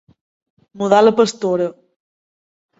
[0.77, 1.69] Mudar la Pastora.